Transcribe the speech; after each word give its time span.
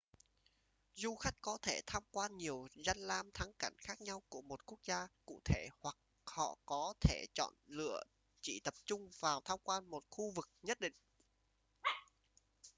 du 0.93 1.15
khách 1.15 1.35
có 1.41 1.57
thể 1.61 1.81
tham 1.87 2.03
quan 2.11 2.37
nhiều 2.37 2.67
danh 2.85 2.97
lam 2.97 3.31
thắng 3.31 3.53
cảnh 3.59 3.73
khác 3.77 4.01
nhau 4.01 4.21
của 4.29 4.41
một 4.41 4.65
quốc 4.65 4.79
gia 4.83 5.07
cụ 5.25 5.39
thể 5.45 5.67
hoặc 5.81 5.97
họ 6.25 6.57
có 6.65 6.93
thể 7.01 7.25
chọn 7.33 7.53
lựa 7.65 8.03
chỉ 8.41 8.59
tập 8.63 8.73
trung 8.85 9.09
vào 9.19 9.41
tham 9.45 9.59
quan 9.63 9.89
một 9.89 10.03
khu 10.09 10.31
vực 10.35 10.49
nhất 10.63 10.79
định 10.79 10.93